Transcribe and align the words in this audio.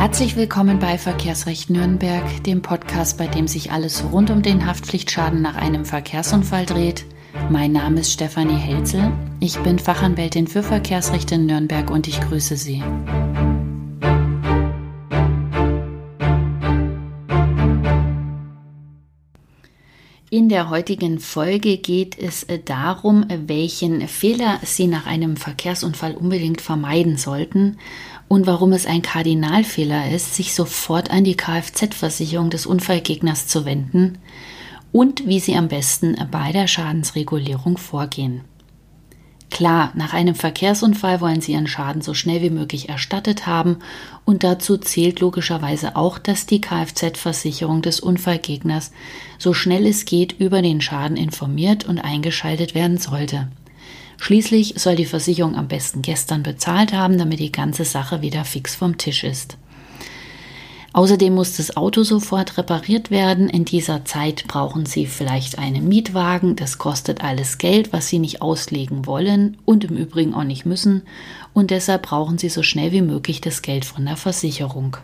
Herzlich 0.00 0.34
willkommen 0.34 0.78
bei 0.78 0.96
Verkehrsrecht 0.96 1.68
Nürnberg, 1.68 2.24
dem 2.44 2.62
Podcast, 2.62 3.18
bei 3.18 3.26
dem 3.26 3.46
sich 3.46 3.70
alles 3.70 4.02
rund 4.10 4.30
um 4.30 4.40
den 4.40 4.64
Haftpflichtschaden 4.64 5.42
nach 5.42 5.56
einem 5.56 5.84
Verkehrsunfall 5.84 6.64
dreht. 6.64 7.04
Mein 7.50 7.72
Name 7.72 8.00
ist 8.00 8.10
Stefanie 8.10 8.56
Helzel. 8.56 9.12
Ich 9.40 9.58
bin 9.58 9.78
Fachanwältin 9.78 10.46
für 10.46 10.62
Verkehrsrecht 10.62 11.30
in 11.32 11.44
Nürnberg 11.44 11.90
und 11.90 12.08
ich 12.08 12.18
grüße 12.18 12.56
Sie. 12.56 12.82
In 20.32 20.48
der 20.48 20.70
heutigen 20.70 21.18
Folge 21.18 21.76
geht 21.76 22.16
es 22.16 22.44
äh, 22.44 22.60
darum, 22.64 23.26
welchen 23.48 24.06
Fehler 24.06 24.60
Sie 24.62 24.86
nach 24.86 25.04
einem 25.04 25.36
Verkehrsunfall 25.36 26.14
unbedingt 26.14 26.60
vermeiden 26.60 27.16
sollten 27.16 27.78
und 28.28 28.46
warum 28.46 28.72
es 28.72 28.86
ein 28.86 29.02
Kardinalfehler 29.02 30.12
ist, 30.12 30.36
sich 30.36 30.54
sofort 30.54 31.10
an 31.10 31.24
die 31.24 31.36
Kfz-Versicherung 31.36 32.48
des 32.48 32.64
Unfallgegners 32.64 33.48
zu 33.48 33.64
wenden 33.64 34.18
und 34.92 35.26
wie 35.26 35.40
Sie 35.40 35.56
am 35.56 35.66
besten 35.66 36.16
bei 36.30 36.52
der 36.52 36.68
Schadensregulierung 36.68 37.76
vorgehen. 37.76 38.42
Klar, 39.60 39.92
nach 39.94 40.14
einem 40.14 40.34
Verkehrsunfall 40.34 41.20
wollen 41.20 41.42
Sie 41.42 41.52
Ihren 41.52 41.66
Schaden 41.66 42.00
so 42.00 42.14
schnell 42.14 42.40
wie 42.40 42.48
möglich 42.48 42.88
erstattet 42.88 43.46
haben 43.46 43.76
und 44.24 44.42
dazu 44.42 44.78
zählt 44.78 45.20
logischerweise 45.20 45.96
auch, 45.96 46.16
dass 46.16 46.46
die 46.46 46.62
Kfz-Versicherung 46.62 47.82
des 47.82 48.00
Unfallgegners 48.00 48.90
so 49.36 49.52
schnell 49.52 49.86
es 49.86 50.06
geht 50.06 50.32
über 50.40 50.62
den 50.62 50.80
Schaden 50.80 51.18
informiert 51.18 51.84
und 51.84 51.98
eingeschaltet 51.98 52.74
werden 52.74 52.96
sollte. 52.96 53.48
Schließlich 54.16 54.76
soll 54.78 54.96
die 54.96 55.04
Versicherung 55.04 55.54
am 55.56 55.68
besten 55.68 56.00
gestern 56.00 56.42
bezahlt 56.42 56.94
haben, 56.94 57.18
damit 57.18 57.38
die 57.38 57.52
ganze 57.52 57.84
Sache 57.84 58.22
wieder 58.22 58.46
fix 58.46 58.74
vom 58.74 58.96
Tisch 58.96 59.24
ist. 59.24 59.58
Außerdem 60.92 61.34
muss 61.34 61.56
das 61.56 61.76
Auto 61.76 62.02
sofort 62.02 62.58
repariert 62.58 63.10
werden. 63.10 63.48
In 63.48 63.64
dieser 63.64 64.04
Zeit 64.04 64.46
brauchen 64.48 64.86
Sie 64.86 65.06
vielleicht 65.06 65.58
einen 65.58 65.88
Mietwagen. 65.88 66.56
Das 66.56 66.78
kostet 66.78 67.22
alles 67.22 67.58
Geld, 67.58 67.92
was 67.92 68.08
Sie 68.08 68.18
nicht 68.18 68.42
auslegen 68.42 69.06
wollen 69.06 69.56
und 69.64 69.84
im 69.84 69.96
Übrigen 69.96 70.34
auch 70.34 70.44
nicht 70.44 70.66
müssen. 70.66 71.02
Und 71.54 71.70
deshalb 71.70 72.02
brauchen 72.02 72.38
Sie 72.38 72.48
so 72.48 72.64
schnell 72.64 72.90
wie 72.90 73.02
möglich 73.02 73.40
das 73.40 73.62
Geld 73.62 73.84
von 73.84 74.04
der 74.04 74.16
Versicherung. 74.16 74.96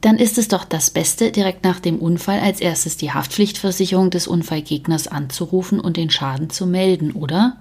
Dann 0.00 0.16
ist 0.16 0.38
es 0.38 0.48
doch 0.48 0.64
das 0.64 0.90
Beste, 0.90 1.32
direkt 1.32 1.64
nach 1.64 1.80
dem 1.80 1.98
Unfall 1.98 2.40
als 2.40 2.60
erstes 2.60 2.96
die 2.96 3.12
Haftpflichtversicherung 3.12 4.10
des 4.10 4.28
Unfallgegners 4.28 5.08
anzurufen 5.08 5.80
und 5.80 5.96
den 5.96 6.10
Schaden 6.10 6.50
zu 6.50 6.66
melden, 6.66 7.12
oder? 7.12 7.56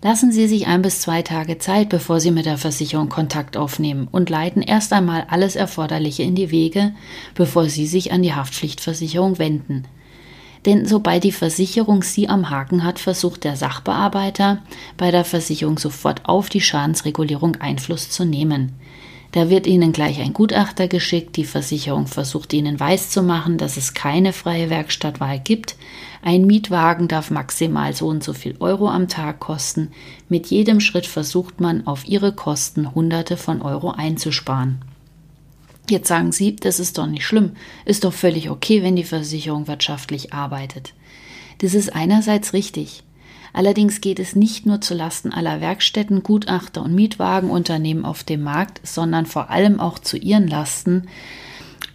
Lassen 0.00 0.30
Sie 0.30 0.46
sich 0.46 0.68
ein 0.68 0.82
bis 0.82 1.00
zwei 1.00 1.22
Tage 1.22 1.58
Zeit, 1.58 1.88
bevor 1.88 2.20
Sie 2.20 2.30
mit 2.30 2.46
der 2.46 2.56
Versicherung 2.56 3.08
Kontakt 3.08 3.56
aufnehmen 3.56 4.06
und 4.12 4.30
leiten 4.30 4.62
erst 4.62 4.92
einmal 4.92 5.26
alles 5.28 5.56
Erforderliche 5.56 6.22
in 6.22 6.36
die 6.36 6.52
Wege, 6.52 6.94
bevor 7.34 7.68
Sie 7.68 7.86
sich 7.86 8.12
an 8.12 8.22
die 8.22 8.32
Haftpflichtversicherung 8.32 9.40
wenden. 9.40 9.88
Denn 10.66 10.86
sobald 10.86 11.24
die 11.24 11.32
Versicherung 11.32 12.04
Sie 12.04 12.28
am 12.28 12.48
Haken 12.48 12.84
hat, 12.84 13.00
versucht 13.00 13.42
der 13.42 13.56
Sachbearbeiter 13.56 14.62
bei 14.96 15.10
der 15.10 15.24
Versicherung 15.24 15.78
sofort 15.78 16.28
auf 16.28 16.48
die 16.48 16.60
Schadensregulierung 16.60 17.56
Einfluss 17.56 18.08
zu 18.08 18.24
nehmen. 18.24 18.74
Da 19.32 19.50
wird 19.50 19.66
Ihnen 19.66 19.92
gleich 19.92 20.20
ein 20.20 20.32
Gutachter 20.32 20.88
geschickt, 20.88 21.36
die 21.36 21.44
Versicherung 21.44 22.06
versucht 22.06 22.52
Ihnen 22.54 22.80
weiszumachen, 22.80 23.58
dass 23.58 23.76
es 23.76 23.92
keine 23.92 24.32
freie 24.32 24.70
Werkstattwahl 24.70 25.38
gibt, 25.38 25.76
ein 26.22 26.46
Mietwagen 26.46 27.08
darf 27.08 27.30
maximal 27.30 27.94
so 27.94 28.08
und 28.08 28.24
so 28.24 28.32
viel 28.32 28.56
Euro 28.58 28.88
am 28.88 29.06
Tag 29.06 29.38
kosten, 29.38 29.92
mit 30.28 30.46
jedem 30.48 30.80
Schritt 30.80 31.06
versucht 31.06 31.60
man 31.60 31.86
auf 31.86 32.08
Ihre 32.08 32.32
Kosten 32.32 32.94
Hunderte 32.94 33.36
von 33.36 33.62
Euro 33.62 33.90
einzusparen. 33.90 34.80
Jetzt 35.90 36.08
sagen 36.08 36.32
Sie, 36.32 36.56
das 36.56 36.80
ist 36.80 36.98
doch 36.98 37.06
nicht 37.06 37.24
schlimm, 37.24 37.52
ist 37.84 38.04
doch 38.04 38.12
völlig 38.12 38.50
okay, 38.50 38.82
wenn 38.82 38.96
die 38.96 39.04
Versicherung 39.04 39.68
wirtschaftlich 39.68 40.32
arbeitet. 40.32 40.94
Das 41.58 41.74
ist 41.74 41.94
einerseits 41.94 42.52
richtig. 42.52 43.02
Allerdings 43.52 44.00
geht 44.00 44.18
es 44.18 44.36
nicht 44.36 44.66
nur 44.66 44.80
zu 44.80 44.94
Lasten 44.94 45.32
aller 45.32 45.60
Werkstätten, 45.60 46.22
Gutachter 46.22 46.82
und 46.82 46.94
Mietwagenunternehmen 46.94 48.04
auf 48.04 48.24
dem 48.24 48.42
Markt, 48.42 48.80
sondern 48.86 49.26
vor 49.26 49.50
allem 49.50 49.80
auch 49.80 49.98
zu 49.98 50.16
ihren 50.16 50.46
Lasten 50.46 51.08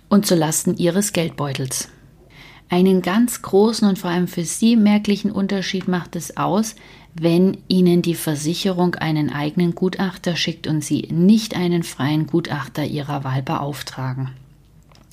und 0.10 0.26
zu 0.26 0.36
Lasten 0.36 0.78
ihres 0.78 1.14
Geldbeutels. 1.14 1.90
Einen 2.70 3.02
ganz 3.02 3.42
großen 3.42 3.88
und 3.88 4.00
vor 4.00 4.10
allem 4.10 4.28
für 4.28 4.46
Sie 4.46 4.76
merklichen 4.76 5.32
Unterschied 5.32 5.88
macht 5.88 6.16
es 6.16 6.38
aus, 6.38 6.76
wenn 7.14 7.58
Ihnen 7.68 8.02
die 8.02 8.16
Versicherung 8.16 8.96
einen 8.96 9.30
eigenen 9.30 9.76
Gutachter 9.76 10.36
schickt 10.36 10.66
und 10.66 10.84
Sie 10.84 11.08
nicht 11.12 11.56
einen 11.56 11.84
freien 11.84 12.26
Gutachter 12.26 12.84
Ihrer 12.84 13.24
Wahl 13.24 13.44
beauftragen. 13.44 14.32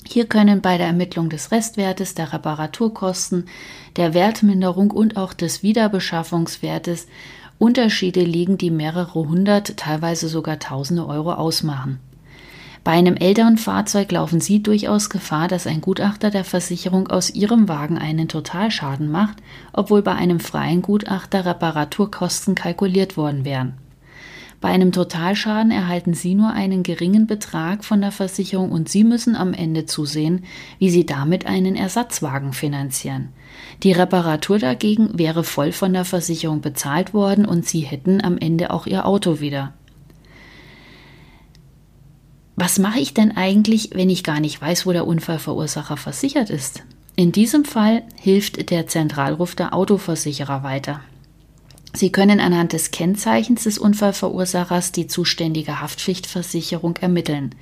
Hier 0.07 0.25
können 0.25 0.61
bei 0.61 0.77
der 0.77 0.87
Ermittlung 0.87 1.29
des 1.29 1.51
Restwertes, 1.51 2.15
der 2.15 2.33
Reparaturkosten, 2.33 3.45
der 3.95 4.13
Wertminderung 4.13 4.91
und 4.91 5.15
auch 5.15 5.33
des 5.33 5.63
Wiederbeschaffungswertes 5.63 7.07
Unterschiede 7.57 8.21
liegen, 8.23 8.57
die 8.57 8.71
mehrere 8.71 9.13
hundert, 9.13 9.77
teilweise 9.77 10.27
sogar 10.27 10.59
tausende 10.59 11.05
Euro 11.05 11.33
ausmachen. 11.33 11.99
Bei 12.83 12.93
einem 12.93 13.15
älteren 13.15 13.59
Fahrzeug 13.59 14.11
laufen 14.11 14.41
Sie 14.41 14.63
durchaus 14.63 15.11
Gefahr, 15.11 15.47
dass 15.47 15.67
ein 15.67 15.81
Gutachter 15.81 16.31
der 16.31 16.43
Versicherung 16.43 17.07
aus 17.09 17.29
Ihrem 17.29 17.69
Wagen 17.69 17.99
einen 17.99 18.27
Totalschaden 18.27 19.11
macht, 19.11 19.37
obwohl 19.71 20.01
bei 20.01 20.13
einem 20.13 20.39
freien 20.39 20.81
Gutachter 20.81 21.45
Reparaturkosten 21.45 22.55
kalkuliert 22.55 23.17
worden 23.17 23.45
wären. 23.45 23.75
Bei 24.61 24.69
einem 24.69 24.91
Totalschaden 24.91 25.71
erhalten 25.71 26.13
Sie 26.13 26.35
nur 26.35 26.51
einen 26.51 26.83
geringen 26.83 27.25
Betrag 27.25 27.83
von 27.83 27.99
der 27.99 28.11
Versicherung 28.11 28.71
und 28.71 28.89
Sie 28.89 29.03
müssen 29.03 29.35
am 29.35 29.53
Ende 29.53 29.87
zusehen, 29.87 30.45
wie 30.77 30.91
Sie 30.91 31.03
damit 31.03 31.47
einen 31.47 31.75
Ersatzwagen 31.75 32.53
finanzieren. 32.53 33.29
Die 33.81 33.91
Reparatur 33.91 34.59
dagegen 34.59 35.17
wäre 35.17 35.43
voll 35.43 35.71
von 35.71 35.93
der 35.93 36.05
Versicherung 36.05 36.61
bezahlt 36.61 37.15
worden 37.15 37.47
und 37.47 37.65
Sie 37.65 37.79
hätten 37.79 38.23
am 38.23 38.37
Ende 38.37 38.69
auch 38.69 38.85
Ihr 38.85 39.07
Auto 39.07 39.39
wieder. 39.39 39.73
Was 42.55 42.77
mache 42.77 42.99
ich 42.99 43.15
denn 43.15 43.35
eigentlich, 43.35 43.89
wenn 43.95 44.11
ich 44.11 44.23
gar 44.23 44.39
nicht 44.39 44.61
weiß, 44.61 44.85
wo 44.85 44.91
der 44.91 45.07
Unfallverursacher 45.07 45.97
versichert 45.97 46.51
ist? 46.51 46.83
In 47.15 47.31
diesem 47.31 47.65
Fall 47.65 48.03
hilft 48.15 48.69
der 48.69 48.85
Zentralruf 48.85 49.55
der 49.55 49.73
Autoversicherer 49.73 50.61
weiter. 50.61 51.01
Sie 51.93 52.11
können 52.11 52.39
anhand 52.39 52.73
des 52.73 52.91
Kennzeichens 52.91 53.63
des 53.63 53.77
Unfallverursachers 53.77 54.91
die 54.91 55.07
zuständige 55.07 55.81
Haftpflichtversicherung 55.81 56.95
ermitteln. 56.97 57.53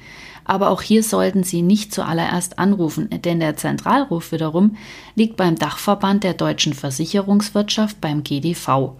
Aber 0.45 0.69
auch 0.69 0.81
hier 0.81 1.03
sollten 1.03 1.43
Sie 1.43 1.61
nicht 1.61 1.93
zuallererst 1.93 2.57
anrufen, 2.59 3.09
denn 3.23 3.39
der 3.39 3.57
Zentralruf 3.57 4.31
wiederum 4.31 4.77
liegt 5.15 5.37
beim 5.37 5.55
Dachverband 5.55 6.23
der 6.23 6.33
deutschen 6.33 6.73
Versicherungswirtschaft 6.73 8.01
beim 8.01 8.23
GDV. 8.23 8.93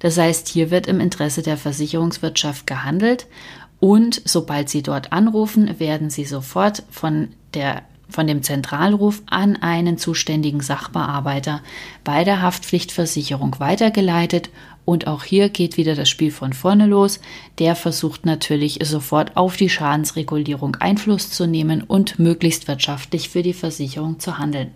Das 0.00 0.18
heißt, 0.18 0.48
hier 0.48 0.70
wird 0.70 0.86
im 0.86 1.00
Interesse 1.00 1.42
der 1.42 1.56
Versicherungswirtschaft 1.56 2.66
gehandelt 2.66 3.26
und 3.78 4.22
sobald 4.24 4.68
Sie 4.68 4.82
dort 4.82 5.12
anrufen, 5.12 5.78
werden 5.78 6.10
Sie 6.10 6.24
sofort 6.24 6.82
von 6.90 7.28
der 7.54 7.82
von 8.08 8.26
dem 8.26 8.42
Zentralruf 8.42 9.22
an 9.26 9.56
einen 9.56 9.98
zuständigen 9.98 10.60
Sachbearbeiter 10.60 11.60
bei 12.04 12.24
der 12.24 12.42
Haftpflichtversicherung 12.42 13.56
weitergeleitet 13.58 14.50
und 14.84 15.08
auch 15.08 15.24
hier 15.24 15.48
geht 15.48 15.76
wieder 15.76 15.96
das 15.96 16.08
Spiel 16.08 16.30
von 16.30 16.52
vorne 16.52 16.86
los. 16.86 17.20
Der 17.58 17.74
versucht 17.74 18.24
natürlich 18.24 18.78
sofort 18.84 19.36
auf 19.36 19.56
die 19.56 19.68
Schadensregulierung 19.68 20.76
Einfluss 20.76 21.30
zu 21.30 21.46
nehmen 21.46 21.82
und 21.82 22.20
möglichst 22.20 22.68
wirtschaftlich 22.68 23.28
für 23.28 23.42
die 23.42 23.52
Versicherung 23.52 24.20
zu 24.20 24.38
handeln. 24.38 24.70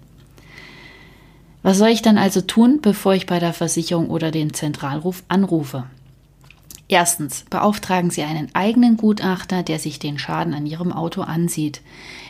Was 1.63 1.79
soll 1.79 1.91
ich 1.91 2.03
dann 2.03 2.19
also 2.19 2.41
tun, 2.41 2.81
bevor 2.83 3.15
ich 3.15 3.27
bei 3.27 3.39
der 3.39 3.53
Versicherung 3.53 4.11
oder 4.11 4.31
den 4.31 4.53
Zentralruf 4.53 5.23
anrufe? 5.29 5.85
Erstens, 6.92 7.45
beauftragen 7.48 8.10
Sie 8.10 8.25
einen 8.25 8.53
eigenen 8.53 8.97
Gutachter, 8.97 9.63
der 9.63 9.78
sich 9.78 10.01
den 10.01 10.19
Schaden 10.19 10.54
an 10.54 10.66
Ihrem 10.66 10.91
Auto 10.92 11.22
ansieht. 11.22 11.83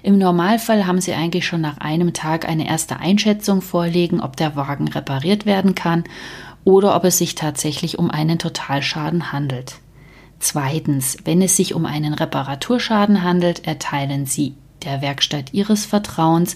Im 0.02 0.18
Normalfall 0.18 0.86
haben 0.86 1.00
Sie 1.00 1.14
eigentlich 1.14 1.46
schon 1.46 1.62
nach 1.62 1.78
einem 1.78 2.12
Tag 2.12 2.46
eine 2.46 2.68
erste 2.68 2.98
Einschätzung 2.98 3.62
vorlegen, 3.62 4.20
ob 4.20 4.36
der 4.36 4.56
Wagen 4.56 4.86
repariert 4.88 5.46
werden 5.46 5.74
kann 5.74 6.04
oder 6.62 6.94
ob 6.94 7.04
es 7.04 7.16
sich 7.16 7.34
tatsächlich 7.36 7.98
um 7.98 8.10
einen 8.10 8.38
Totalschaden 8.38 9.32
handelt. 9.32 9.76
Zweitens, 10.40 11.16
wenn 11.24 11.40
es 11.40 11.56
sich 11.56 11.74
um 11.74 11.86
einen 11.86 12.12
Reparaturschaden 12.12 13.22
handelt, 13.22 13.66
erteilen 13.66 14.26
Sie 14.26 14.56
der 14.84 15.00
Werkstatt 15.00 15.54
Ihres 15.54 15.86
Vertrauens 15.86 16.54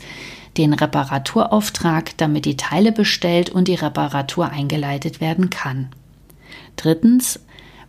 den 0.59 0.75
Reparaturauftrag, 0.75 2.19
damit 2.19 2.45
die 2.45 2.59
Teile 2.59 2.93
bestellt 2.93 3.49
und 3.49 3.67
die 3.67 3.77
Reparatur 3.77 4.51
eingeleitet 4.51 5.23
werden 5.23 5.49
kann. 5.49 5.89
Drittens, 6.77 7.41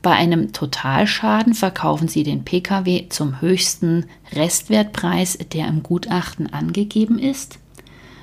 bei 0.06 0.12
einem 0.12 0.54
Totalschaden 0.54 1.56
verkaufen 1.56 2.08
Sie 2.08 2.22
den 2.22 2.46
Pkw 2.46 3.10
zum 3.10 3.42
höchsten 3.42 4.06
Restwertpreis, 4.34 5.40
der 5.52 5.68
im 5.68 5.82
Gutachten 5.82 6.54
angegeben 6.54 7.18
ist. 7.18 7.58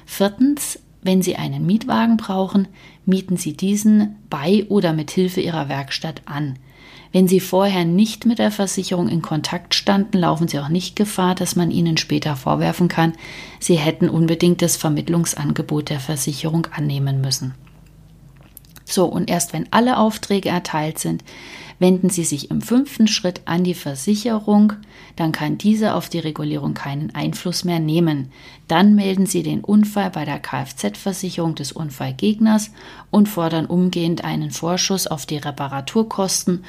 Viertens, 0.06 0.78
Wenn 1.02 1.22
Sie 1.22 1.34
einen 1.34 1.66
Mietwagen 1.66 2.18
brauchen, 2.18 2.68
mieten 3.04 3.36
Sie 3.36 3.56
diesen 3.56 4.14
bei 4.30 4.64
oder 4.68 4.92
mit 4.92 5.10
Hilfe 5.10 5.40
Ihrer 5.40 5.68
Werkstatt 5.68 6.22
an. 6.24 6.56
Wenn 7.10 7.26
Sie 7.26 7.40
vorher 7.40 7.84
nicht 7.84 8.26
mit 8.26 8.38
der 8.38 8.52
Versicherung 8.52 9.08
in 9.08 9.20
Kontakt 9.20 9.74
standen, 9.74 10.18
laufen 10.18 10.46
Sie 10.46 10.60
auch 10.60 10.68
nicht 10.68 10.94
Gefahr, 10.94 11.34
dass 11.34 11.56
man 11.56 11.72
Ihnen 11.72 11.96
später 11.96 12.36
vorwerfen 12.36 12.86
kann, 12.86 13.14
Sie 13.58 13.74
hätten 13.74 14.08
unbedingt 14.08 14.62
das 14.62 14.76
Vermittlungsangebot 14.76 15.90
der 15.90 15.98
Versicherung 15.98 16.68
annehmen 16.70 17.20
müssen. 17.20 17.54
So, 18.92 19.06
und 19.06 19.30
erst 19.30 19.54
wenn 19.54 19.72
alle 19.72 19.96
Aufträge 19.96 20.50
erteilt 20.50 20.98
sind, 20.98 21.24
wenden 21.78 22.10
Sie 22.10 22.24
sich 22.24 22.50
im 22.50 22.60
fünften 22.60 23.08
Schritt 23.08 23.40
an 23.46 23.64
die 23.64 23.72
Versicherung, 23.72 24.74
dann 25.16 25.32
kann 25.32 25.56
diese 25.56 25.94
auf 25.94 26.10
die 26.10 26.18
Regulierung 26.18 26.74
keinen 26.74 27.14
Einfluss 27.14 27.64
mehr 27.64 27.80
nehmen. 27.80 28.30
Dann 28.68 28.94
melden 28.94 29.24
Sie 29.24 29.42
den 29.42 29.64
Unfall 29.64 30.10
bei 30.10 30.26
der 30.26 30.38
Kfz-Versicherung 30.40 31.54
des 31.54 31.72
Unfallgegners 31.72 32.70
und 33.10 33.30
fordern 33.30 33.64
umgehend 33.64 34.24
einen 34.24 34.50
Vorschuss 34.50 35.06
auf 35.06 35.24
die 35.24 35.38
Reparaturkosten 35.38 36.62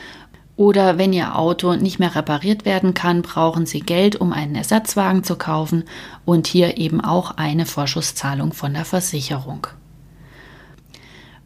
oder 0.55 0.97
wenn 0.97 1.11
Ihr 1.11 1.37
Auto 1.37 1.73
nicht 1.73 1.99
mehr 1.99 2.15
repariert 2.15 2.63
werden 2.63 2.93
kann, 2.93 3.21
brauchen 3.21 3.65
Sie 3.65 3.81
Geld, 3.81 4.15
um 4.15 4.31
einen 4.31 4.55
Ersatzwagen 4.55 5.25
zu 5.25 5.35
kaufen 5.35 5.83
und 6.23 6.47
hier 6.47 6.77
eben 6.77 7.01
auch 7.01 7.31
eine 7.31 7.65
Vorschusszahlung 7.65 8.53
von 8.53 8.73
der 8.73 8.85
Versicherung. 8.85 9.67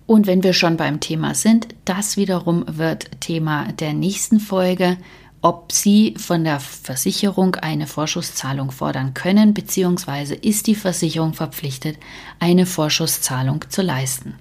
Und 0.07 0.25
wenn 0.25 0.41
wir 0.41 0.53
schon 0.53 0.77
beim 0.77 1.01
Thema 1.01 1.35
sind, 1.35 1.67
das 1.85 2.15
wiederum 2.15 2.63
wird 2.65 3.19
Thema 3.19 3.71
der 3.73 3.93
nächsten 3.93 4.39
Folge, 4.39 4.97
ob 5.41 5.71
Sie 5.71 6.15
von 6.17 6.45
der 6.45 6.61
Versicherung 6.61 7.55
eine 7.55 7.87
Vorschusszahlung 7.87 8.71
fordern 8.71 9.13
können, 9.13 9.53
beziehungsweise 9.53 10.33
ist 10.33 10.67
die 10.67 10.75
Versicherung 10.75 11.33
verpflichtet, 11.33 11.97
eine 12.39 12.65
Vorschusszahlung 12.65 13.65
zu 13.69 13.81
leisten. 13.81 14.35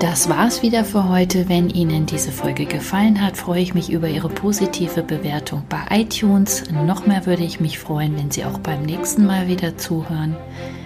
Das 0.00 0.28
war's 0.28 0.62
wieder 0.62 0.84
für 0.84 1.08
heute. 1.08 1.48
Wenn 1.48 1.70
Ihnen 1.70 2.06
diese 2.06 2.30
Folge 2.30 2.66
gefallen 2.66 3.20
hat, 3.20 3.36
freue 3.36 3.62
ich 3.62 3.74
mich 3.74 3.90
über 3.90 4.08
Ihre 4.08 4.28
positive 4.28 5.02
Bewertung 5.02 5.64
bei 5.68 5.80
iTunes. 5.90 6.62
Noch 6.70 7.04
mehr 7.06 7.26
würde 7.26 7.42
ich 7.42 7.58
mich 7.58 7.80
freuen, 7.80 8.16
wenn 8.16 8.30
Sie 8.30 8.44
auch 8.44 8.58
beim 8.58 8.82
nächsten 8.82 9.26
Mal 9.26 9.48
wieder 9.48 9.76
zuhören. 9.76 10.36